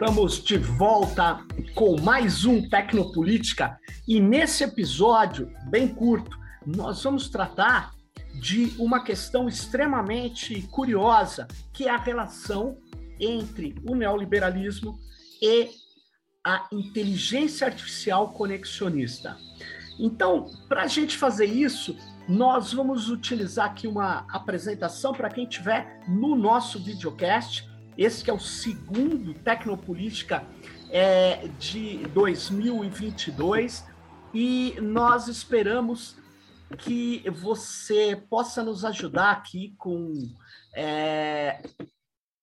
[0.00, 1.44] Estamos de volta
[1.74, 3.78] com mais um Tecnopolítica
[4.08, 7.92] e nesse episódio, bem curto, nós vamos tratar
[8.32, 12.78] de uma questão extremamente curiosa, que é a relação
[13.20, 14.98] entre o neoliberalismo
[15.42, 15.68] e
[16.42, 19.36] a inteligência artificial conexionista.
[19.98, 21.94] Então, para a gente fazer isso,
[22.26, 27.68] nós vamos utilizar aqui uma apresentação para quem estiver no nosso videocast
[28.00, 30.42] esse que é o segundo Tecnopolítica
[30.90, 33.84] é, de 2022
[34.32, 36.16] e nós esperamos
[36.78, 40.14] que você possa nos ajudar aqui com,
[40.74, 41.60] é,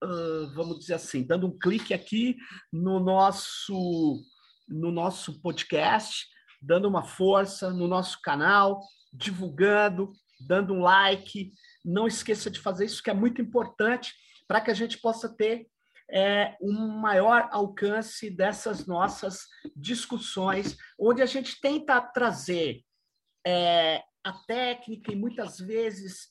[0.03, 2.37] uh, vamos dizer assim, dando um clique aqui
[2.71, 4.21] no nosso,
[4.69, 6.27] no nosso podcast,
[6.61, 8.79] dando uma força no nosso canal,
[9.11, 11.51] divulgando, dando um like.
[11.83, 14.13] Não esqueça de fazer isso, que é muito importante
[14.47, 15.67] para que a gente possa ter
[16.09, 19.41] é, um maior alcance dessas nossas
[19.75, 22.81] discussões, onde a gente tenta trazer
[23.45, 26.29] é, a técnica e muitas vezes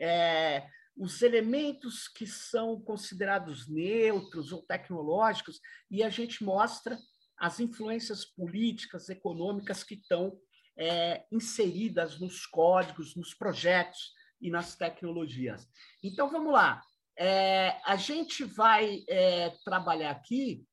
[0.00, 6.98] é, os elementos que são considerados neutros ou tecnológicos, e a gente mostra
[7.38, 10.36] as influências políticas, econômicas que estão
[10.76, 15.68] é, inseridas nos códigos, nos projetos e nas tecnologias.
[16.02, 16.82] Então, vamos lá.
[17.18, 20.64] É, a gente vai é, trabalhar aqui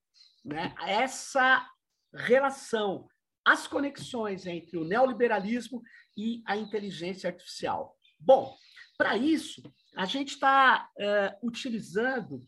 [0.44, 1.68] né, essa
[2.14, 3.08] relação,
[3.44, 5.82] as conexões entre o neoliberalismo
[6.16, 7.98] e a inteligência artificial.
[8.20, 8.56] Bom,
[8.98, 9.62] para isso,
[9.96, 12.46] a gente está é, utilizando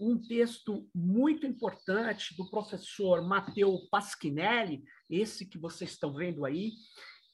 [0.00, 6.72] um texto muito importante do professor Matteo Pasquinelli, esse que vocês estão vendo aí,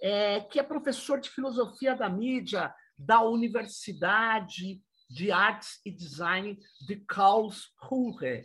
[0.01, 4.81] é, que é professor de filosofia da mídia da Universidade
[5.13, 8.45] de Artes e Design de Karlsruhe,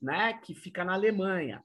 [0.00, 1.62] né, que fica na Alemanha.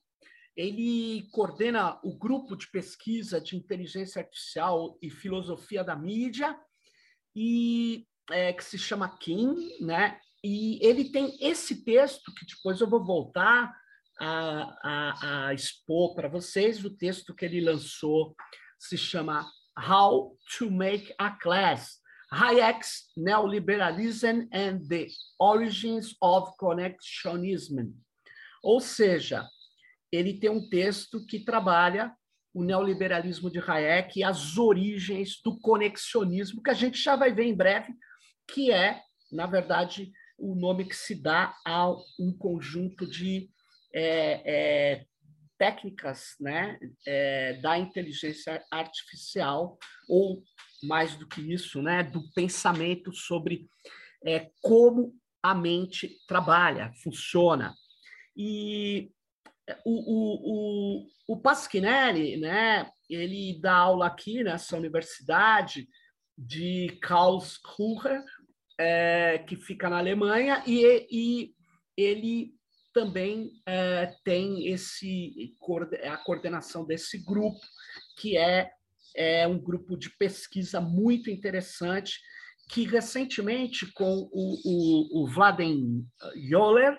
[0.55, 6.59] Ele coordena o grupo de pesquisa de inteligência artificial e filosofia da mídia,
[7.33, 10.19] e é, que se chama Kim, né?
[10.43, 13.73] E ele tem esse texto que depois eu vou voltar
[14.19, 16.83] a, a, a expor para vocês.
[16.83, 18.35] O texto que ele lançou
[18.77, 22.00] se chama How to Make a Class
[22.33, 25.07] Hayek's Neoliberalism and the
[25.39, 27.93] Origins of Connectionism.
[28.63, 29.47] Ou seja,
[30.11, 32.15] ele tem um texto que trabalha
[32.53, 37.45] o neoliberalismo de Hayek e as origens do conexionismo, que a gente já vai ver
[37.45, 37.93] em breve,
[38.47, 41.89] que é, na verdade, o nome que se dá a
[42.19, 43.49] um conjunto de
[43.93, 45.05] é, é,
[45.57, 49.77] técnicas né, é, da inteligência artificial
[50.09, 50.43] ou
[50.83, 53.67] mais do que isso, né, do pensamento sobre
[54.25, 57.73] é, como a mente trabalha, funciona.
[58.35, 59.11] E
[59.85, 65.87] o, o, o, o Pasquinelli, né, ele dá aula aqui nessa universidade
[66.37, 68.23] de Karlsruhe,
[68.79, 71.53] é, que fica na Alemanha, e, e
[71.95, 72.53] ele
[72.93, 75.55] também é, tem esse
[76.03, 77.59] a coordenação desse grupo
[78.17, 78.71] que é
[79.15, 82.19] é um grupo de pesquisa muito interessante
[82.69, 86.05] que recentemente com o, o, o Vladen
[86.35, 86.97] Joller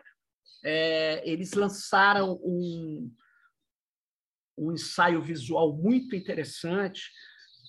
[0.65, 3.11] é, eles lançaram um,
[4.57, 7.11] um ensaio visual muito interessante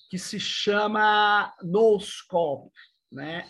[0.09, 2.71] que se chama No Scope,
[3.11, 3.49] né?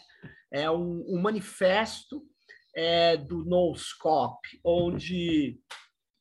[0.51, 2.23] É um, um manifesto
[2.75, 5.59] é, do No Scope, onde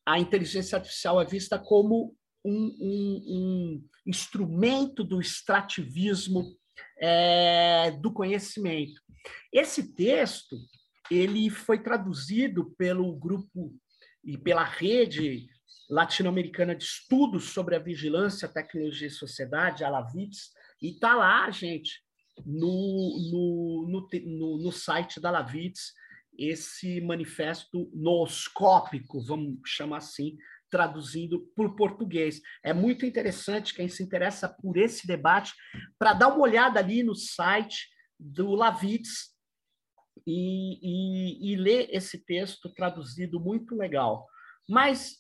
[0.07, 6.57] a inteligência artificial é vista como um, um, um instrumento do extrativismo
[6.99, 9.01] é, do conhecimento.
[9.53, 10.57] Esse texto
[11.11, 13.75] ele foi traduzido pelo grupo
[14.25, 15.47] e pela rede
[15.91, 20.51] latino-americana de estudos sobre a vigilância, tecnologia e sociedade, a LAVITS,
[20.81, 22.03] e está lá, gente,
[22.47, 25.93] no, no, no, no, site da LAVITS,
[26.39, 30.39] esse manifesto nooscópico, vamos chamar assim,
[30.73, 32.41] traduzindo por português.
[32.65, 35.53] É muito interessante quem se interessa por esse debate
[35.99, 39.33] para dar uma olhada ali no site do Lavitz
[40.27, 44.27] e, e, e ler esse texto traduzido muito legal.
[44.67, 45.13] Mas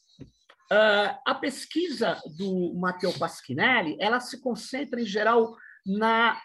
[0.72, 6.40] uh, a pesquisa do Matteo Pasquinelli ela se concentra em geral na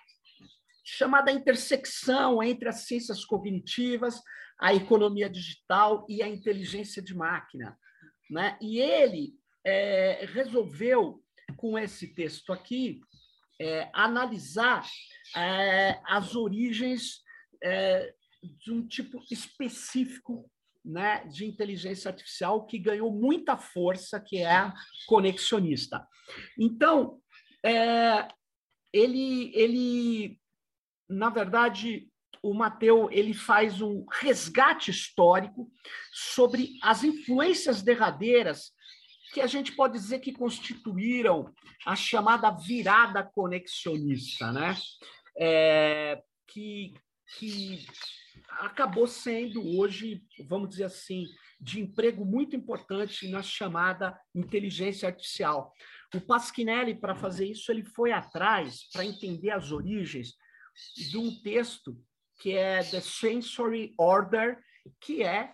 [0.83, 4.21] chamada intersecção entre as ciências cognitivas,
[4.59, 7.77] a economia digital e a inteligência de máquina.
[8.29, 8.57] Né?
[8.61, 9.33] E ele
[9.65, 11.23] é, resolveu,
[11.55, 12.99] com esse texto aqui,
[13.59, 14.85] é, analisar
[15.35, 17.21] é, as origens
[17.63, 18.13] é,
[18.43, 20.49] de um tipo específico
[20.83, 24.73] né, de inteligência artificial que ganhou muita força, que é a
[25.05, 26.07] conexionista.
[26.57, 27.19] Então,
[27.63, 28.27] é,
[28.93, 30.39] ele, ele,
[31.09, 32.09] na verdade,
[32.41, 35.71] o Mateu ele faz um resgate histórico
[36.11, 38.71] sobre as influências derradeiras
[39.33, 41.53] que a gente pode dizer que constituíram
[41.85, 44.75] a chamada virada conexionista, né?
[45.37, 46.93] É, que,
[47.37, 47.85] que
[48.59, 51.25] acabou sendo hoje, vamos dizer assim,
[51.59, 55.73] de emprego muito importante na chamada inteligência artificial.
[56.15, 60.35] O Pasquinelli, para fazer isso, ele foi atrás para entender as origens
[60.95, 61.97] de um texto
[62.37, 64.57] que é The Sensory Order,
[65.01, 65.51] que é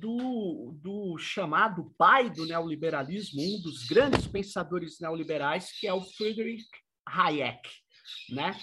[0.00, 6.66] do, do chamado pai do neoliberalismo, um dos grandes pensadores neoliberais, que é o Friedrich
[7.06, 7.68] Hayek.
[8.30, 8.58] Né?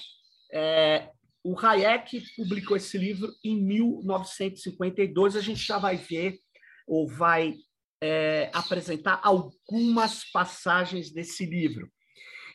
[0.51, 1.09] É,
[1.43, 6.39] o Hayek publicou esse livro em 1952, a gente já vai ver
[6.87, 7.55] ou vai
[8.01, 11.91] é, apresentar algumas passagens desse livro.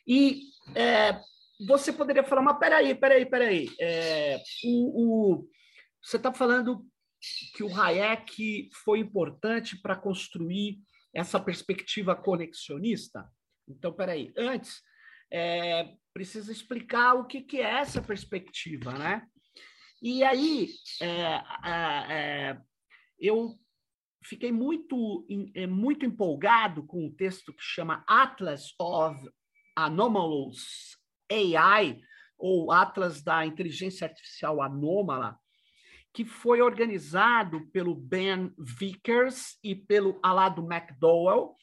[0.07, 0.41] E
[0.75, 1.19] é,
[1.65, 3.69] você poderia falar, mas peraí, peraí, peraí.
[3.79, 5.49] É, o, o,
[6.01, 6.85] você está falando
[7.55, 10.79] que o Hayek foi importante para construir
[11.13, 13.29] essa perspectiva conexionista?
[13.67, 14.81] Então, peraí, antes,
[15.31, 19.25] é, precisa explicar o que, que é essa perspectiva, né?
[20.01, 20.69] E aí,
[20.99, 22.57] é, é,
[23.19, 23.55] eu
[24.23, 29.19] fiquei muito, é, muito empolgado com um texto que chama Atlas of
[29.75, 31.00] Anomalous
[31.31, 31.99] AI,
[32.37, 35.37] ou Atlas da Inteligência Artificial Anômala,
[36.13, 41.55] que foi organizado pelo Ben Vickers e pelo Alado McDowell,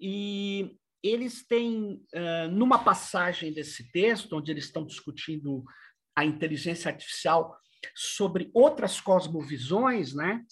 [0.00, 5.64] e eles têm, uh, numa passagem desse texto, onde eles estão discutindo
[6.16, 7.56] a inteligência artificial
[7.94, 10.44] sobre outras cosmovisões, né?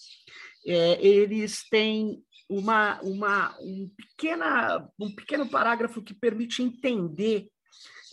[0.65, 7.47] É, eles têm uma, uma, um, pequena, um pequeno parágrafo que permite entender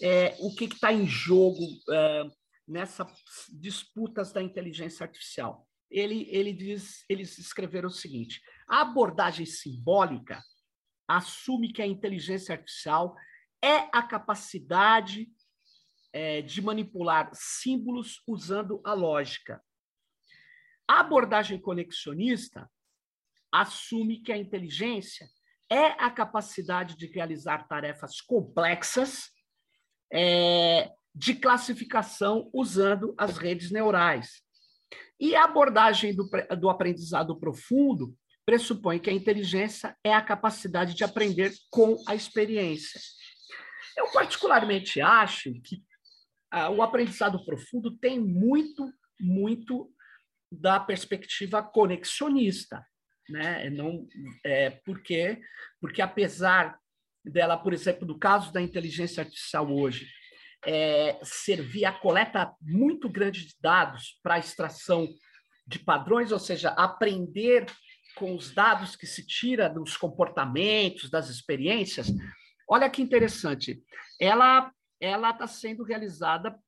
[0.02, 2.24] é, o que está em jogo é,
[2.66, 3.08] nessas
[3.48, 5.66] disputas da inteligência artificial.
[5.90, 10.42] Ele, ele diz, eles escreveram o seguinte: a abordagem simbólica
[11.06, 13.16] assume que a inteligência artificial
[13.62, 15.28] é a capacidade
[16.12, 19.62] é, de manipular símbolos usando a lógica.
[20.86, 22.70] A abordagem conexionista
[23.52, 25.28] assume que a inteligência
[25.70, 29.30] é a capacidade de realizar tarefas complexas
[30.12, 34.42] é, de classificação usando as redes neurais.
[35.20, 36.28] E a abordagem do,
[36.58, 38.16] do aprendizado profundo
[38.46, 43.00] pressupõe que a inteligência é a capacidade de aprender com a experiência.
[43.96, 45.82] Eu, particularmente, acho que
[46.50, 48.90] ah, o aprendizado profundo tem muito,
[49.20, 49.92] muito
[50.50, 52.82] da perspectiva conexionista,
[53.28, 53.68] né?
[53.68, 54.06] Não
[54.44, 55.40] é porque
[55.80, 56.78] porque apesar
[57.28, 60.06] dela, por exemplo, no caso da inteligência artificial hoje,
[60.64, 65.08] é, servir a coleta muito grande de dados para a extração
[65.66, 67.66] de padrões, ou seja, aprender
[68.16, 72.08] com os dados que se tira dos comportamentos, das experiências.
[72.68, 73.82] Olha que interessante.
[74.20, 76.58] Ela ela está sendo realizada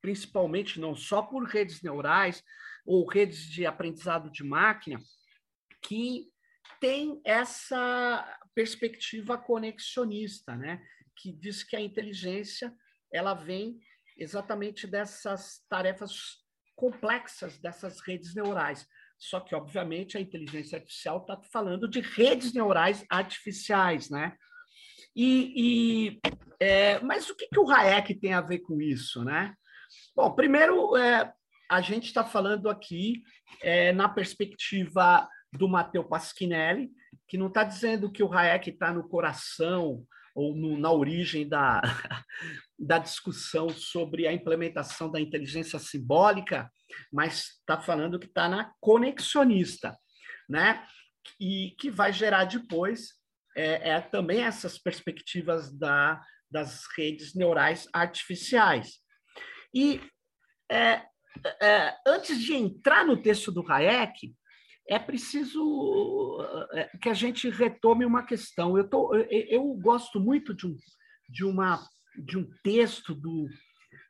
[0.00, 2.42] principalmente não só por redes neurais,
[2.86, 4.98] ou redes de aprendizado de máquina
[5.82, 6.28] que
[6.80, 10.82] tem essa perspectiva conexionista, né?
[11.14, 12.74] que diz que a inteligência
[13.12, 13.78] ela vem
[14.16, 16.38] exatamente dessas tarefas
[16.74, 18.84] complexas dessas redes neurais.
[19.16, 24.36] Só que, obviamente, a inteligência artificial está falando de redes neurais artificiais, né?
[25.14, 26.20] E, e
[26.58, 29.54] é, mas o que, que o Hayek tem a ver com isso, né?
[30.16, 31.32] Bom, primeiro, é,
[31.70, 33.22] a gente está falando aqui
[33.62, 36.90] é, na perspectiva do Matteo Pasquinelli,
[37.28, 40.04] que não está dizendo que o Hayek está no coração
[40.34, 41.80] ou no, na origem da,
[42.78, 46.70] da discussão sobre a implementação da inteligência simbólica,
[47.12, 49.96] mas está falando que está na conexionista,
[50.48, 50.86] né?
[51.38, 53.18] E que vai gerar depois
[53.56, 59.00] é, é também essas perspectivas da, das redes neurais artificiais.
[59.74, 60.00] E
[60.70, 61.02] é,
[61.60, 64.34] é, antes de entrar no texto do Hayek,
[64.88, 66.38] é preciso
[66.72, 68.76] é, que a gente retome uma questão.
[68.76, 70.76] Eu, tô, eu gosto muito de um,
[71.28, 73.48] de uma, de um texto do,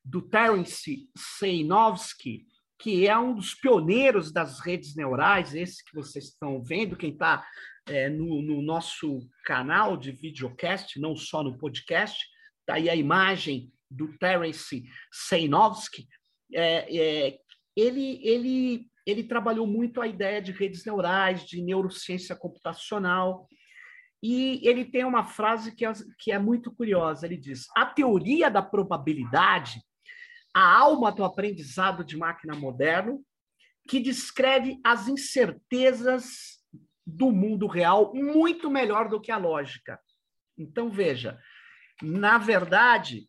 [0.05, 2.47] do Terence Seinovsky,
[2.79, 7.45] que é um dos pioneiros das redes neurais, esse que vocês estão vendo, quem está
[7.89, 12.25] é, no, no, nosso canal de videocast, não só no podcast,
[12.61, 16.07] está aí a imagem do Terence Seinovsky,
[16.55, 17.39] é, é,
[17.75, 23.49] ele, ele, ele trabalhou muito a ideia de redes neurais, de neurociência computacional,
[24.23, 27.25] e ele tem uma frase que é, que é muito curiosa.
[27.25, 29.81] Ele diz: a teoria da probabilidade,
[30.55, 33.25] a alma do aprendizado de máquina moderno,
[33.89, 36.59] que descreve as incertezas
[37.07, 39.99] do mundo real muito melhor do que a lógica.
[40.59, 41.41] Então, veja,
[42.03, 43.27] na verdade,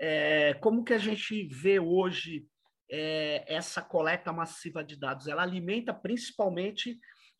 [0.00, 2.48] é, como que a gente vê hoje
[2.90, 5.26] é, essa coleta massiva de dados?
[5.26, 6.98] Ela alimenta principalmente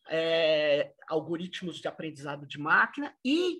[0.09, 3.59] é, algoritmos de aprendizado de máquina e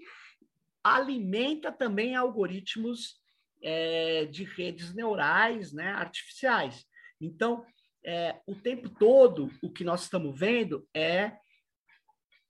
[0.83, 3.19] alimenta também algoritmos
[3.61, 6.85] é, de redes neurais né, artificiais.
[7.19, 7.65] Então,
[8.05, 11.35] é, o tempo todo, o que nós estamos vendo é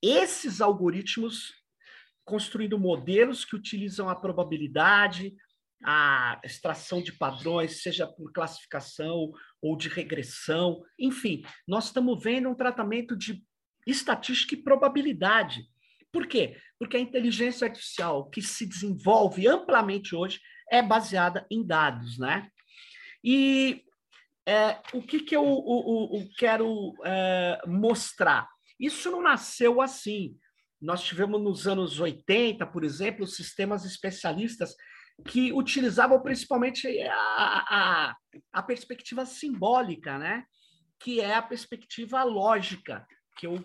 [0.01, 1.54] esses algoritmos
[2.25, 5.36] construindo modelos que utilizam a probabilidade,
[5.84, 12.55] a extração de padrões, seja por classificação ou de regressão, enfim, nós estamos vendo um
[12.55, 13.44] tratamento de
[13.86, 15.63] estatística e probabilidade.
[16.12, 16.58] Por quê?
[16.79, 20.39] Porque a inteligência artificial que se desenvolve amplamente hoje
[20.72, 22.50] é baseada em dados, né?
[23.24, 23.84] E
[24.48, 28.48] é, o que, que eu, eu, eu quero é, mostrar?
[28.79, 30.38] Isso não nasceu assim.
[30.82, 34.75] Nós tivemos nos anos 80, por exemplo, sistemas especialistas
[35.24, 38.15] que utilizavam principalmente a, a,
[38.51, 40.45] a perspectiva simbólica, né?
[41.00, 43.05] que é a perspectiva lógica,
[43.38, 43.63] que eu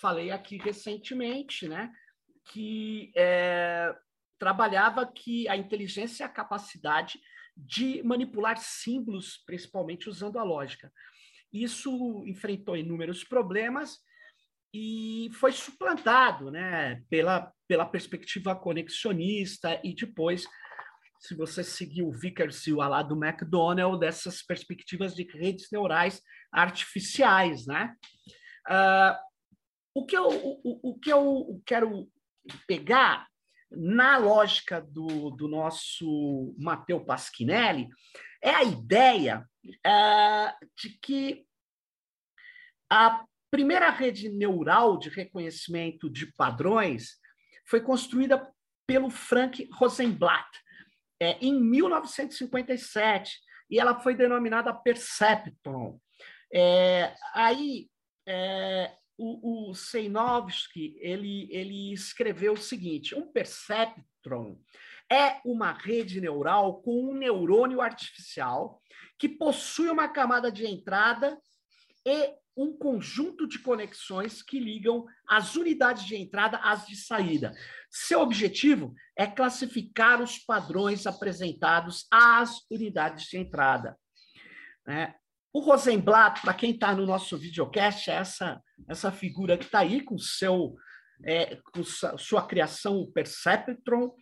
[0.00, 1.90] falei aqui recentemente, né?
[2.46, 3.94] que é,
[4.38, 7.18] trabalhava que a inteligência é a capacidade
[7.56, 10.92] de manipular símbolos, principalmente usando a lógica.
[11.52, 13.98] Isso enfrentou inúmeros problemas
[14.74, 20.46] e foi suplantado né, pela, pela perspectiva conexionista e depois,
[21.22, 26.20] se você seguir o Vickers e o lá do McDonnell, dessas perspectivas de redes neurais
[26.50, 27.64] artificiais.
[27.64, 27.94] Né?
[28.68, 29.16] Uh,
[29.94, 32.10] o, que eu, o, o que eu quero
[32.66, 33.28] pegar
[33.70, 37.88] na lógica do, do nosso Matteo Paschinelli,
[38.42, 41.46] é a ideia uh, de que
[42.90, 47.20] a primeira rede neural de reconhecimento de padrões
[47.64, 48.52] foi construída
[48.86, 50.50] pelo Frank Rosenblatt
[51.22, 53.38] é, em 1957
[53.70, 56.00] e ela foi denominada Perceptron.
[56.52, 57.88] É, aí
[58.26, 59.74] é, o, o
[61.00, 64.58] ele, ele escreveu o seguinte: um perceptron
[65.10, 68.82] é uma rede neural com um neurônio artificial
[69.16, 71.40] que possui uma camada de entrada
[72.04, 77.52] e um conjunto de conexões que ligam as unidades de entrada às de saída.
[77.90, 83.98] Seu objetivo é classificar os padrões apresentados às unidades de entrada.
[84.86, 85.14] Né?
[85.52, 90.02] O Rosenblatt, para quem está no nosso videocast, é essa, essa figura que está aí
[90.02, 90.74] com, seu,
[91.24, 91.82] é, com
[92.18, 94.14] sua criação, o Perceptron.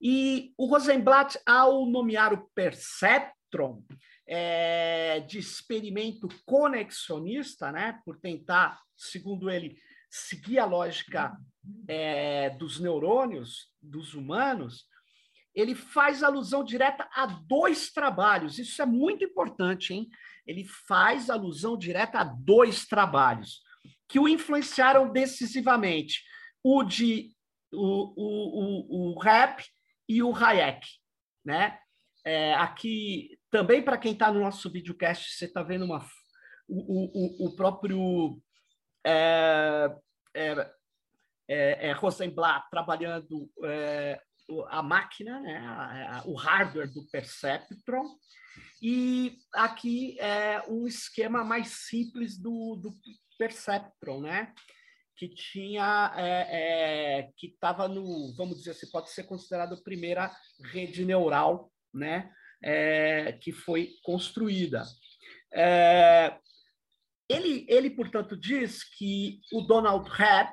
[0.00, 3.82] E o Rosenblatt, ao nomear o Perceptron
[4.26, 9.78] é, de experimento conexionista, né, por tentar, segundo ele,
[10.10, 11.36] seguir a lógica
[11.88, 14.86] é, dos neurônios, dos humanos,
[15.54, 18.58] ele faz alusão direta a dois trabalhos.
[18.58, 20.08] Isso é muito importante, hein?
[20.46, 23.62] ele faz alusão direta a dois trabalhos
[24.08, 26.22] que o influenciaram decisivamente:
[26.62, 27.34] o de
[27.72, 29.64] o, o, o, o rap
[30.08, 30.86] e o Hayek,
[31.44, 31.78] né?
[32.24, 36.06] É, aqui também para quem está no nosso videocast, você está vendo uma,
[36.68, 38.38] o, o, o próprio
[39.02, 39.90] é,
[40.34, 40.70] é,
[41.48, 44.20] é, é Rosenblatt trabalhando é,
[44.68, 48.04] a máquina, né, a, a, o hardware do Perceptron,
[48.82, 52.92] e aqui é um esquema mais simples do, do
[53.38, 54.52] Perceptron, né?
[55.16, 60.30] que tinha é, é, que estava no, vamos dizer assim, pode ser considerado a primeira
[60.74, 62.30] rede neural, né,
[62.66, 64.84] é, que foi construída.
[65.54, 66.36] É,
[67.28, 70.52] ele, ele, portanto, diz que o Donald Hebb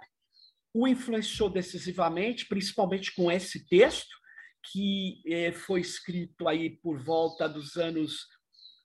[0.76, 4.16] o influenciou decisivamente, principalmente com esse texto,
[4.72, 8.28] que eh, foi escrito aí por volta dos anos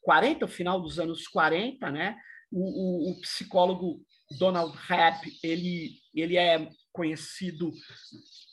[0.02, 2.16] 40, final dos anos 40, né?
[2.50, 4.04] O, o, o psicólogo
[4.38, 7.72] Donald Rapp, ele, ele é conhecido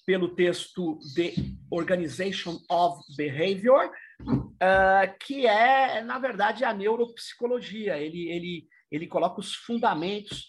[0.06, 1.34] pelo texto The
[1.72, 3.92] Organization of Behavior,
[4.22, 7.98] uh, que é, na verdade, a neuropsicologia.
[7.98, 10.48] Ele, ele, ele coloca os fundamentos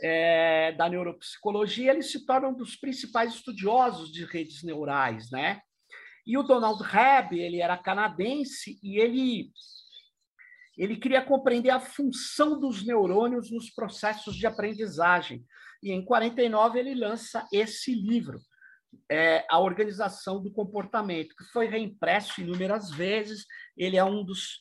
[0.00, 5.60] é, da neuropsicologia, ele se torna um dos principais estudiosos de redes neurais, né?
[6.26, 9.50] E o Donald Hebb, ele era canadense e ele
[10.76, 15.42] ele queria compreender a função dos neurônios nos processos de aprendizagem.
[15.82, 18.38] E em 49 ele lança esse livro,
[19.10, 23.46] é, A Organização do Comportamento, que foi reimpresso inúmeras vezes.
[23.76, 24.60] Ele é um dos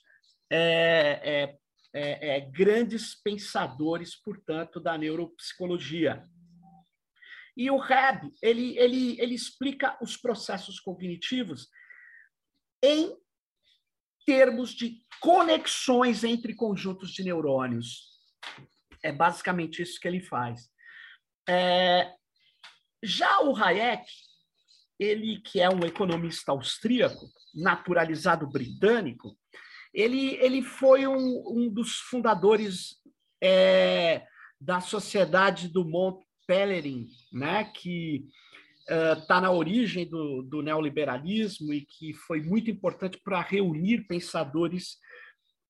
[0.52, 1.58] é, é,
[1.94, 6.24] é, é grandes pensadores, portanto, da neuropsicologia.
[7.58, 11.70] E o Reb, ele, ele, ele explica os processos cognitivos
[12.84, 13.16] em
[14.26, 18.10] termos de conexões entre conjuntos de neurônios.
[19.02, 20.70] É basicamente isso que ele faz.
[21.48, 22.12] É,
[23.04, 24.06] já o Hayek,
[25.00, 29.38] ele que é um economista austríaco, naturalizado britânico,
[29.94, 32.98] ele, ele foi um, um dos fundadores
[33.42, 34.26] é,
[34.60, 38.26] da Sociedade do Mont Pelerin, né, que
[39.18, 44.98] está uh, na origem do, do, neoliberalismo e que foi muito importante para reunir pensadores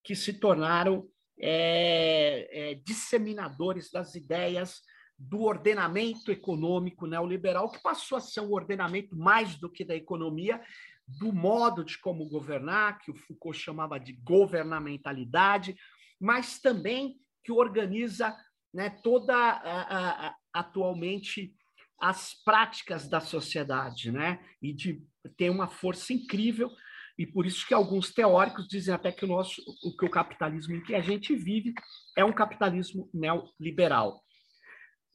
[0.03, 1.08] que se tornaram
[1.39, 4.82] é, é, disseminadores das ideias
[5.17, 10.62] do ordenamento econômico neoliberal, que passou a ser um ordenamento mais do que da economia,
[11.07, 15.77] do modo de como governar, que o Foucault chamava de governamentalidade,
[16.19, 18.36] mas também que organiza
[18.74, 21.53] né, toda a, a, atualmente
[22.00, 24.43] as práticas da sociedade, né?
[24.62, 25.01] E de
[25.38, 26.69] tem uma força incrível
[27.17, 30.75] e por isso que alguns teóricos dizem até que o nosso o que o capitalismo
[30.75, 31.74] em que a gente vive
[32.17, 34.25] é um capitalismo neoliberal.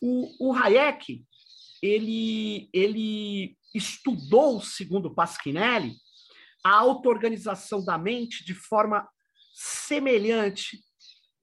[0.00, 1.24] O, o Hayek
[1.82, 5.94] ele ele estudou, segundo Pasquinelli,
[6.64, 9.08] a auto-organização da mente de forma
[9.54, 10.78] semelhante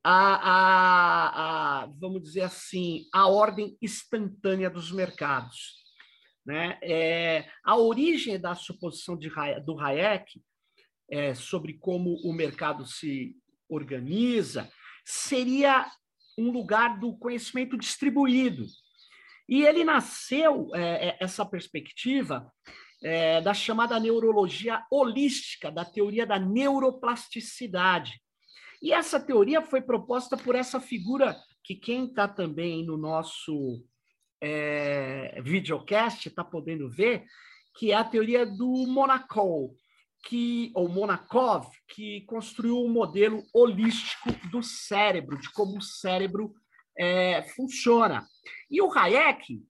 [0.03, 5.83] a, a, a, vamos dizer assim, a ordem instantânea dos mercados.
[6.45, 6.79] Né?
[6.81, 9.29] É, a origem da suposição de,
[9.65, 10.41] do Hayek
[11.09, 13.35] é, sobre como o mercado se
[13.67, 14.71] organiza
[15.03, 15.85] seria
[16.37, 18.65] um lugar do conhecimento distribuído.
[19.47, 22.51] E ele nasceu, é, é essa perspectiva,
[23.01, 28.19] é, da chamada neurologia holística, da teoria da neuroplasticidade,
[28.81, 33.83] e essa teoria foi proposta por essa figura que quem está também no nosso
[34.41, 37.25] é, videocast está podendo ver,
[37.77, 39.75] que é a teoria do Monacol,
[40.25, 46.53] que, ou Monakov, que construiu um modelo holístico do cérebro, de como o cérebro
[46.97, 48.27] é, funciona.
[48.69, 49.63] E o Hayek,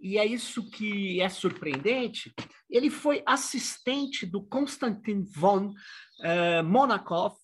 [0.00, 2.32] e é isso que é surpreendente,
[2.68, 7.36] ele foi assistente do Konstantin von uh, Monakov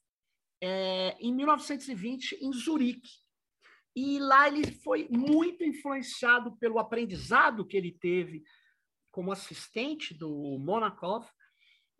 [0.61, 3.09] é, em 1920 em Zurique.
[3.97, 8.43] E lá ele foi muito influenciado pelo aprendizado que ele teve
[9.11, 11.27] como assistente do Monakov,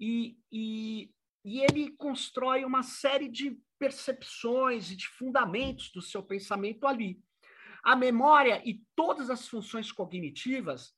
[0.01, 1.11] e, e,
[1.45, 7.21] e ele constrói uma série de percepções e de fundamentos do seu pensamento ali.
[7.85, 10.93] A memória e todas as funções cognitivas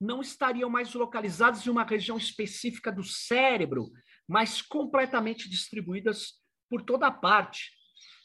[0.00, 3.90] não estariam mais localizadas em uma região específica do cérebro,
[4.28, 6.34] mas completamente distribuídas
[6.68, 7.70] por toda parte.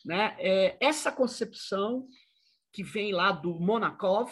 [0.05, 0.35] Né?
[0.39, 2.07] É, essa concepção
[2.73, 4.31] que vem lá do Monakov,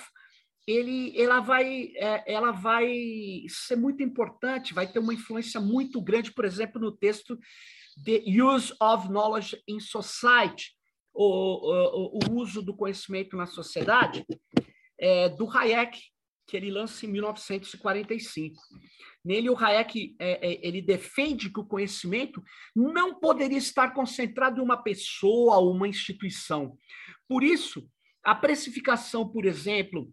[0.68, 6.34] ele, ela, vai, é, ela vai ser muito importante, vai ter uma influência muito grande,
[6.34, 7.40] por exemplo, no texto
[8.04, 10.74] The Use of Knowledge in Society,
[11.14, 14.26] o, o, o uso do conhecimento na sociedade,
[15.00, 16.00] é, do Hayek,
[16.46, 18.62] que ele lança em 1945.
[19.24, 22.42] Nele, o Hayek é, é, ele defende que o conhecimento
[22.76, 26.78] não poderia estar concentrado em uma pessoa ou uma instituição.
[27.28, 27.90] Por isso,
[28.24, 30.10] a precificação, por exemplo,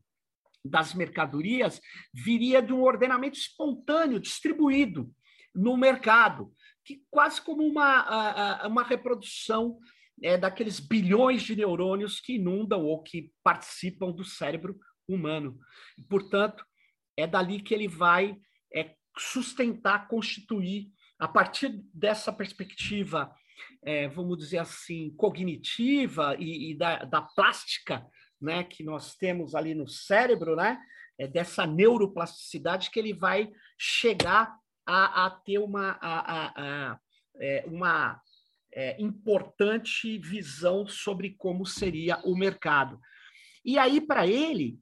[0.64, 1.80] das mercadorias
[2.12, 5.10] viria de um ordenamento espontâneo, distribuído
[5.54, 6.52] no mercado,
[6.84, 9.78] que quase como uma, uma reprodução
[10.22, 15.58] é, daqueles bilhões de neurônios que inundam ou que participam do cérebro humano.
[16.08, 16.64] Portanto,
[17.16, 18.36] é dali que ele vai
[18.72, 23.32] é, sustentar, constituir, a partir dessa perspectiva,
[23.82, 28.04] é, vamos dizer assim, cognitiva e, e da, da, plástica
[28.44, 30.78] né, que nós temos ali no cérebro, né,
[31.18, 37.00] é dessa neuroplasticidade que ele vai chegar a, a ter uma, a, a,
[37.40, 38.20] é, uma
[38.72, 43.00] é, importante visão sobre como seria o mercado.
[43.64, 44.78] E aí, para ele,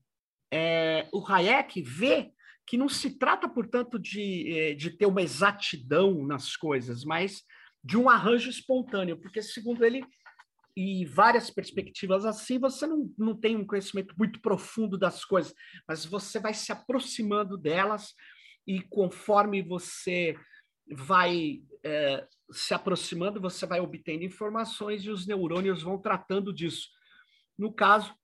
[0.53, 2.33] é, o Hayek vê
[2.67, 7.43] que não se trata, portanto, de, eh, de ter uma exatidão nas coisas, mas
[7.83, 10.05] de um arranjo espontâneo, porque, segundo ele,
[10.77, 15.55] e várias perspectivas assim, você não, não tem um conhecimento muito profundo das coisas,
[15.87, 18.15] mas você vai se aproximando delas
[18.67, 20.37] e conforme você
[20.91, 26.89] vai é, se aproximando, você vai obtendo informações e os neurônios vão tratando disso.
[27.59, 28.15] No caso,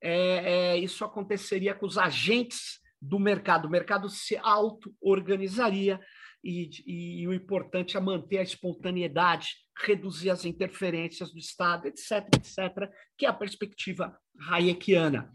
[0.00, 3.66] é, é, isso aconteceria com os agentes do mercado.
[3.66, 6.00] O mercado se auto-organizaria
[6.46, 12.28] e, e, e, o importante é manter a espontaneidade, reduzir as interferências do Estado, etc.,
[12.36, 14.16] etc., que é a perspectiva
[14.48, 15.28] hayekiana.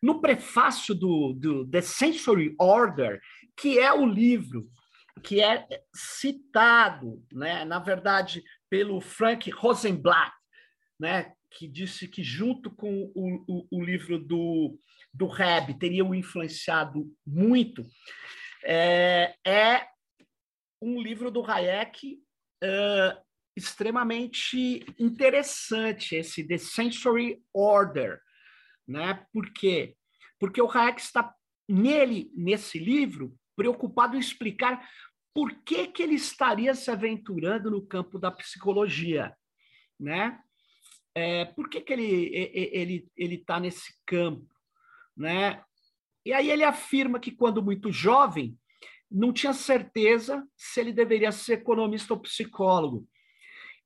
[0.00, 3.20] No prefácio do, do The Sensory Order,
[3.56, 4.68] que é o livro
[5.22, 10.32] que é citado, né, na verdade, pelo Frank Rosenblatt,
[10.98, 14.78] né, que disse que, junto com o, o, o livro do,
[15.12, 17.82] do Reb, teriam influenciado muito,
[18.64, 19.86] é, é
[20.84, 22.20] um livro do Hayek
[22.62, 23.24] uh,
[23.56, 28.20] extremamente interessante, esse The Sensory Order.
[28.86, 29.26] Né?
[29.32, 29.96] Por quê?
[30.38, 31.34] Porque o Hayek está
[31.66, 34.86] nele, nesse livro, preocupado em explicar
[35.32, 39.34] por que, que ele estaria se aventurando no campo da psicologia,
[39.98, 40.38] né?
[41.16, 44.46] É, por que, que ele ele ele está nesse campo,
[45.16, 45.62] né?
[46.24, 48.56] E aí ele afirma que quando muito jovem
[49.14, 53.06] não tinha certeza se ele deveria ser economista ou psicólogo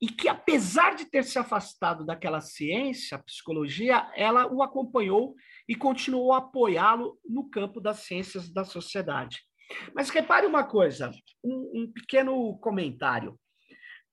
[0.00, 5.34] e que apesar de ter se afastado daquela ciência, a psicologia, ela o acompanhou
[5.68, 9.40] e continuou a apoiá-lo no campo das ciências da sociedade.
[9.94, 11.10] Mas repare uma coisa,
[11.44, 13.38] um, um pequeno comentário.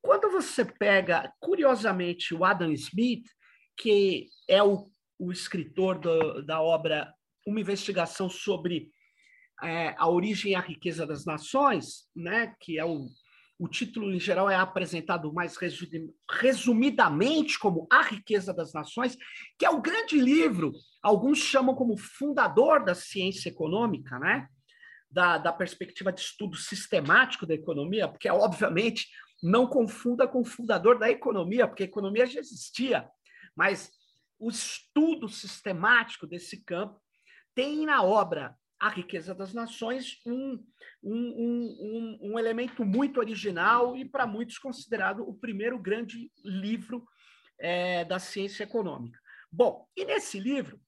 [0.01, 3.28] Quando você pega, curiosamente, o Adam Smith,
[3.78, 7.13] que é o, o escritor do, da obra
[7.45, 8.89] Uma Investigação sobre
[9.63, 13.08] é, a Origem e a Riqueza das Nações, né, que é o,
[13.58, 15.56] o título, em geral, é apresentado mais
[16.30, 19.18] resumidamente como A Riqueza das Nações,
[19.58, 24.48] que é o grande livro, alguns chamam como fundador da ciência econômica, né?
[25.15, 29.08] da, da perspectiva de estudo sistemático da economia, porque, obviamente,
[29.41, 33.08] não confunda com o fundador da economia, porque a economia já existia,
[33.56, 33.91] mas
[34.38, 37.00] o estudo sistemático desse campo
[37.54, 38.54] tem na obra
[38.86, 40.63] A Riqueza das Nações um,
[41.02, 47.04] um, um, um elemento muito original e, para muitos, considerado o primeiro grande livro
[47.58, 49.19] é, da ciência econômica.
[49.52, 50.80] Bom, e nesse livro,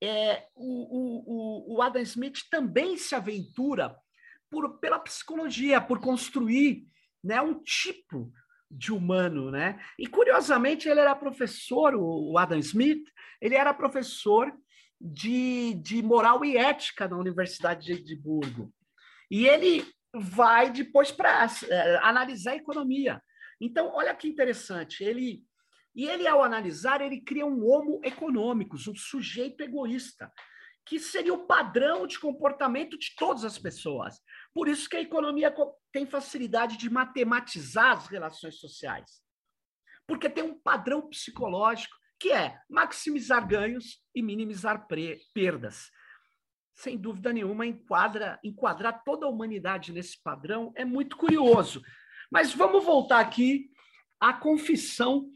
[0.00, 3.96] é, o, o, o Adam Smith também se aventura
[4.48, 6.86] por, pela psicologia, por construir
[7.24, 8.32] né, um tipo
[8.70, 9.84] de humano, né?
[9.98, 13.04] E curiosamente ele era professor, o Adam Smith,
[13.40, 14.52] ele era professor
[15.02, 18.72] de, de moral e ética na Universidade de Edimburgo.
[19.30, 19.84] E ele
[20.14, 23.20] vai depois para é, analisar a economia.
[23.60, 25.42] Então, olha que interessante, ele
[25.94, 30.32] e ele, ao analisar, ele cria um homo econômicos, um sujeito egoísta,
[30.86, 34.18] que seria o padrão de comportamento de todas as pessoas.
[34.54, 35.54] Por isso que a economia
[35.92, 39.22] tem facilidade de matematizar as relações sociais.
[40.06, 44.86] Porque tem um padrão psicológico que é maximizar ganhos e minimizar
[45.34, 45.90] perdas.
[46.72, 51.82] Sem dúvida nenhuma, enquadra, enquadrar toda a humanidade nesse padrão é muito curioso.
[52.30, 53.72] Mas vamos voltar aqui
[54.20, 55.28] à confissão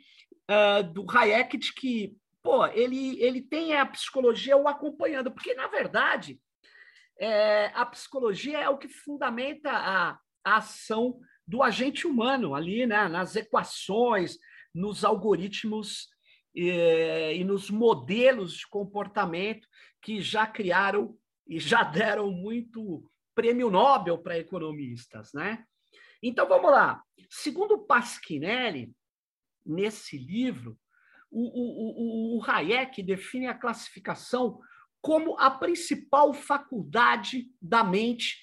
[0.48, 5.66] uh, do Hayek de que, pô, ele, ele tem a psicologia o acompanhando, porque, na
[5.66, 6.40] verdade,
[7.18, 10.10] é, a psicologia é o que fundamenta a,
[10.44, 14.38] a ação do agente humano ali, né, nas equações,
[14.72, 16.14] nos algoritmos
[16.56, 19.68] e, e nos modelos de comportamento
[20.00, 21.16] que já criaram
[21.46, 25.62] e já deram muito prêmio Nobel para economistas, né?
[26.22, 27.02] Então vamos lá.
[27.28, 28.90] Segundo Pasquinelli,
[29.64, 30.78] nesse livro,
[31.30, 34.58] o, o, o, o Hayek define a classificação
[35.02, 38.38] como a principal faculdade da mente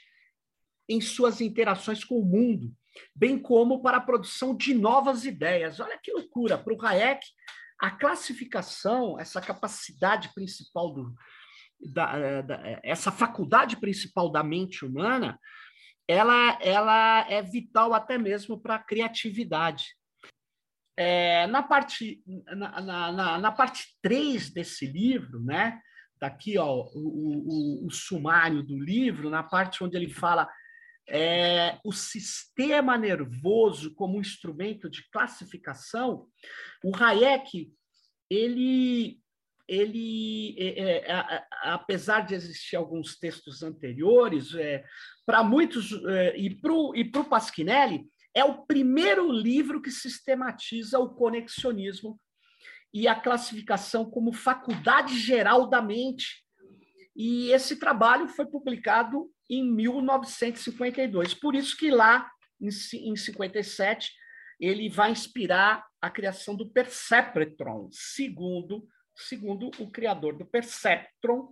[0.88, 2.72] em suas interações com o mundo,
[3.16, 5.80] bem como para a produção de novas ideias.
[5.80, 6.58] Olha que loucura!
[6.58, 7.26] Para o Hayek,
[7.84, 11.14] a classificação, essa capacidade principal do,
[11.92, 15.38] da, da, essa faculdade principal da mente humana,
[16.08, 19.98] ela, ela é vital até mesmo para a criatividade.
[20.96, 22.24] É, na parte
[22.56, 25.78] na, na, na, parte 3 desse livro, né?
[26.22, 30.48] Daqui, ó, o, o, o, sumário do livro, na parte onde ele fala
[31.08, 36.28] é, o sistema nervoso como instrumento de classificação,
[36.84, 37.72] o Hayek,
[38.30, 39.20] ele,
[39.68, 44.84] ele é, é, apesar de existir alguns textos anteriores, é,
[45.26, 46.72] para muitos, é, e para
[47.22, 52.20] o Pasquinelli, é o primeiro livro que sistematiza o conexionismo
[52.94, 56.44] e a classificação como faculdade geral da mente.
[57.16, 61.34] E esse trabalho foi publicado em 1952.
[61.34, 62.30] Por isso que lá
[62.60, 62.70] em,
[63.10, 64.12] em 57,
[64.60, 71.50] ele vai inspirar a criação do perceptron, segundo, segundo o criador do perceptron,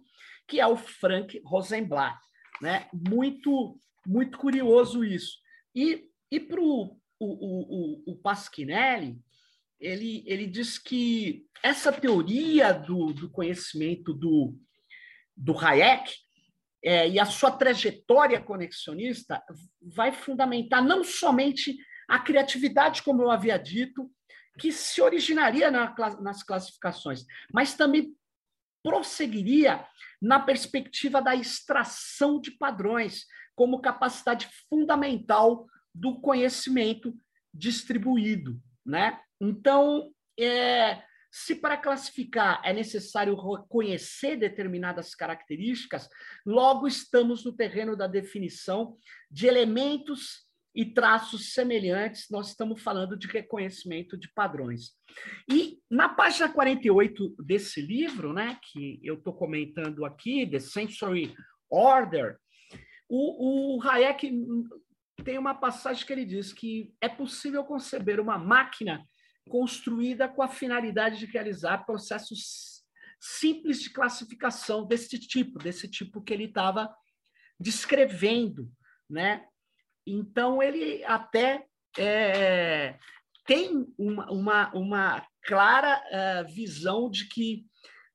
[0.48, 2.20] que é o Frank Rosenblatt.
[2.62, 2.88] Né?
[2.94, 5.38] Muito, muito curioso isso.
[5.76, 9.20] E, e para o, o, o, o Pasquinelli,
[9.80, 14.56] ele, ele diz que essa teoria do, do conhecimento do,
[15.36, 16.14] do Hayek
[16.84, 19.44] é, e a sua trajetória conexionista
[19.82, 24.10] vai fundamentar não somente a criatividade, como eu havia dito,
[24.60, 28.16] que se originaria na, nas classificações, mas também
[28.84, 29.86] prosseguiria
[30.22, 37.16] na perspectiva da extração de padrões como capacidade fundamental do conhecimento
[37.54, 39.20] distribuído, né?
[39.40, 46.10] Então, é, se para classificar é necessário reconhecer determinadas características,
[46.46, 48.98] logo estamos no terreno da definição
[49.30, 54.92] de elementos e traços semelhantes, nós estamos falando de reconhecimento de padrões.
[55.50, 61.34] E na página 48 desse livro, né, que eu estou comentando aqui, The Sensory
[61.70, 62.38] Order,
[63.10, 64.32] o, o Hayek
[65.24, 69.06] tem uma passagem que ele diz que é possível conceber uma máquina
[69.50, 72.84] construída com a finalidade de realizar processos
[73.20, 76.94] simples de classificação desse tipo, desse tipo que ele estava
[77.60, 78.72] descrevendo,
[79.10, 79.46] né?
[80.06, 81.66] Então ele até
[81.98, 82.98] é,
[83.46, 87.66] tem uma, uma, uma clara uh, visão de que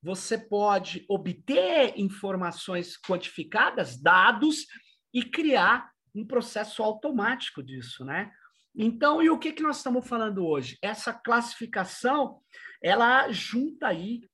[0.02, 4.66] você pode obter informações quantificadas, dados,
[5.12, 8.30] e criar um processo automático disso, né?
[8.78, 10.78] Então, e o que, que nós estamos falando hoje?
[10.82, 12.42] Essa classificação,
[12.82, 14.28] ela junta aí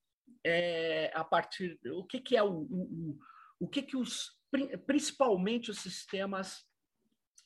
[0.45, 3.19] é, a partir o que, que é o, o,
[3.61, 4.37] o que, que os
[4.85, 6.67] principalmente os sistemas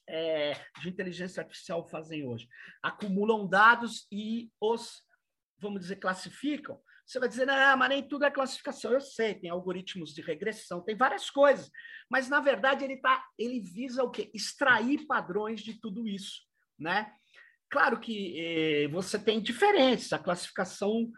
[0.08, 2.48] é, de inteligência artificial fazem hoje?
[2.82, 5.02] Acumulam dados e os,
[5.58, 6.80] vamos dizer, classificam.
[7.06, 8.90] Você vai dizer, não, mas nem tudo é classificação.
[8.90, 11.70] Eu sei, tem algoritmos de regressão, tem várias coisas.
[12.10, 14.30] Mas, na verdade, ele, tá, ele visa o quê?
[14.34, 16.45] Extrair padrões de tudo isso
[16.78, 17.12] né?
[17.70, 21.10] Claro que eh, você tem diferenças, a classificação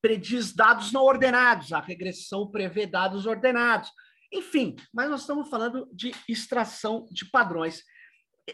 [0.00, 3.90] prediz dados não ordenados, a regressão prevê dados ordenados,
[4.32, 7.82] enfim, mas nós estamos falando de extração de padrões.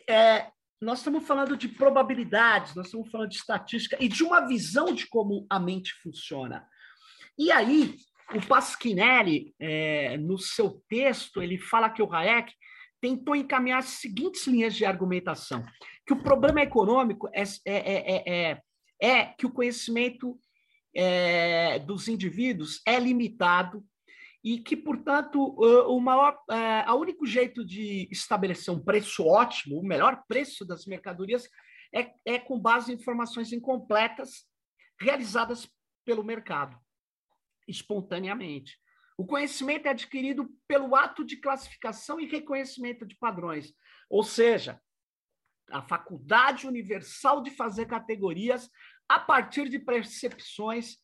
[0.09, 4.93] É, nós estamos falando de probabilidades, nós estamos falando de estatística e de uma visão
[4.93, 6.67] de como a mente funciona.
[7.39, 7.95] E aí,
[8.35, 12.53] o Pasquinelli, é, no seu texto, ele fala que o Hayek
[13.01, 15.65] tentou encaminhar as seguintes linhas de argumentação:
[16.07, 18.63] que o problema econômico é, é, é,
[19.03, 20.39] é que o conhecimento
[21.85, 23.85] dos indivíduos é limitado
[24.43, 26.39] e que, portanto, o maior,
[26.89, 31.47] o único jeito de estabelecer um preço ótimo, o melhor preço das mercadorias,
[31.95, 34.47] é, é com base em informações incompletas
[35.01, 35.69] realizadas
[36.05, 36.79] pelo mercado,
[37.69, 38.79] espontaneamente.
[39.19, 43.73] O conhecimento é adquirido pelo ato de classificação e reconhecimento de padrões,
[44.09, 44.81] ou seja,
[45.71, 48.71] a faculdade universal de fazer categorias
[49.09, 50.97] a partir de percepções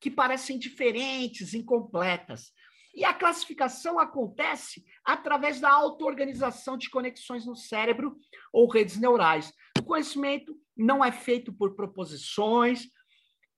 [0.00, 2.52] que parecem diferentes, incompletas.
[2.94, 8.16] E a classificação acontece através da auto-organização de conexões no cérebro
[8.52, 9.52] ou redes neurais.
[9.78, 12.88] O conhecimento não é feito por proposições,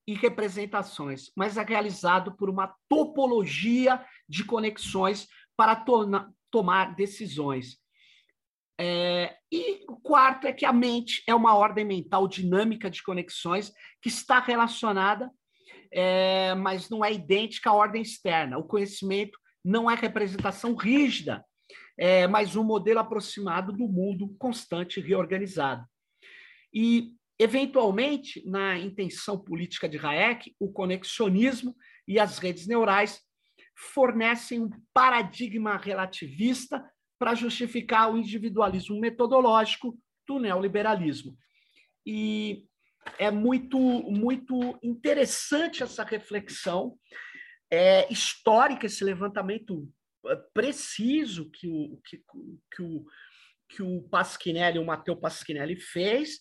[0.07, 6.07] e representações, mas é realizado por uma topologia de conexões para to
[6.51, 7.79] tomar decisões.
[8.79, 13.73] É, e o quarto é que a mente é uma ordem mental dinâmica de conexões
[14.03, 15.31] que está relacionada,
[15.93, 18.59] é, mas não é idêntica à ordem externa.
[18.59, 21.45] O conhecimento não é representação rígida,
[21.99, 25.85] é, mas um modelo aproximado do mundo constante reorganizado.
[26.73, 31.77] E Eventualmente, na intenção política de Hayek, o conexionismo
[32.09, 33.21] e as redes neurais
[33.93, 36.83] fornecem um paradigma relativista
[37.19, 41.37] para justificar o individualismo metodológico do neoliberalismo.
[42.05, 42.65] E
[43.19, 46.97] é muito, muito interessante essa reflexão
[47.71, 49.89] é, histórica, esse levantamento
[50.27, 52.23] é, preciso que o, que,
[52.75, 53.07] que o,
[53.69, 56.39] que o Pasquinelli, o Matteo Pasquinelli fez,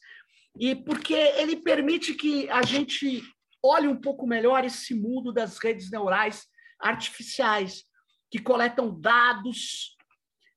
[0.60, 3.22] e porque ele permite que a gente
[3.64, 6.46] olhe um pouco melhor esse mundo das redes neurais
[6.80, 7.84] artificiais,
[8.30, 9.95] que coletam dados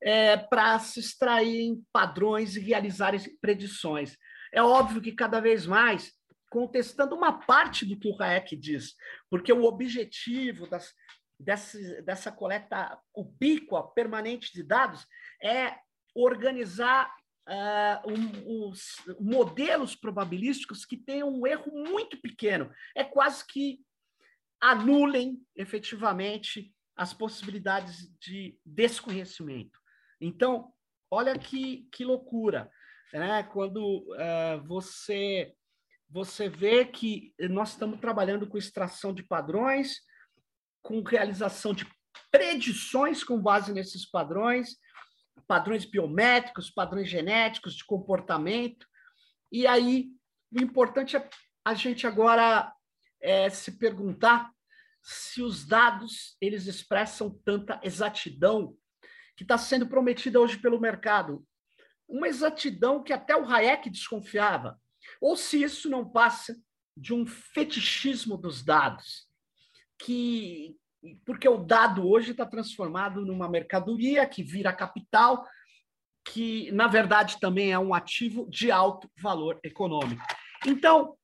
[0.03, 4.17] é, para se extraírem padrões e realizarem predições.
[4.53, 6.13] É óbvio que cada vez mais,
[6.51, 8.95] contestando uma parte do que o Hayek diz,
[9.31, 10.95] porque o objetivo das,
[12.05, 15.07] dessa, coleta ubíqua, permanente de dados,
[15.43, 15.77] é
[16.15, 17.13] organizar
[17.49, 22.73] uh, um, os modelos probabilísticos que tenham um erro muito pequeno.
[22.97, 23.81] É quase que
[24.61, 29.79] anulem efetivamente as possibilidades de desconhecimento.
[30.21, 30.73] Então,
[31.11, 32.71] olha que, que loucura,
[33.13, 33.43] né?
[33.45, 35.55] Quando uh, você
[36.11, 40.01] você vê que nós estamos trabalhando com extração de padrões,
[40.81, 41.87] com realização de
[42.31, 44.77] predições com base nesses padrões,
[45.47, 48.87] padrões biométricos, padrões genéticos de comportamento.
[49.53, 50.09] E aí,
[50.51, 51.29] o importante é
[51.65, 52.73] a gente agora
[53.21, 54.51] é, se perguntar
[55.03, 58.75] se os dados eles expressam tanta exatidão
[59.39, 61.47] que está sendo prometida hoje pelo mercado.
[62.09, 64.77] Uma exatidão que até o Hayek desconfiava.
[65.21, 66.61] Ou se isso não passa
[66.97, 69.29] de um fetichismo dos dados,
[69.97, 70.77] que
[71.25, 75.47] porque o dado hoje está transformado numa mercadoria que vira capital,
[76.25, 80.27] que na verdade também é um ativo de alto valor econômico.
[80.67, 81.17] Então,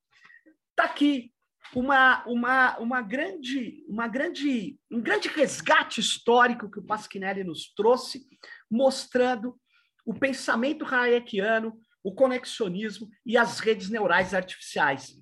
[0.69, 1.33] está aqui
[1.73, 8.25] uma, uma, uma grande, uma grande, um grande resgate histórico que o Pasquinelli nos trouxe,
[8.69, 9.59] mostrando
[10.05, 15.15] o pensamento hayekiano, o conexionismo e as redes neurais artificiais.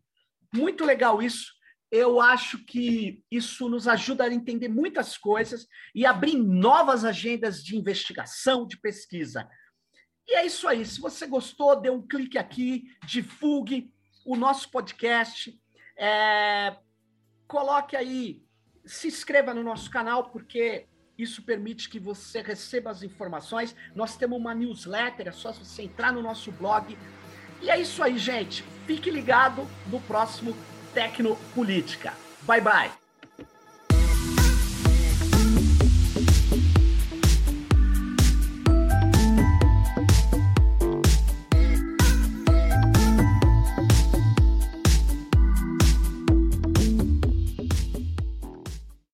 [0.53, 1.53] Muito legal isso.
[1.89, 7.77] Eu acho que isso nos ajuda a entender muitas coisas e abrir novas agendas de
[7.77, 9.47] investigação, de pesquisa.
[10.27, 10.85] E é isso aí.
[10.85, 13.93] Se você gostou, dê um clique aqui, divulgue
[14.25, 15.57] o nosso podcast,
[15.97, 16.75] é,
[17.47, 18.43] coloque aí,
[18.85, 23.75] se inscreva no nosso canal, porque isso permite que você receba as informações.
[23.95, 26.97] Nós temos uma newsletter, é só você entrar no nosso blog.
[27.61, 28.63] E é isso aí, gente.
[28.85, 30.55] Fique ligado no próximo
[30.93, 32.13] Tecnopolítica.
[32.41, 33.02] Bye, bye.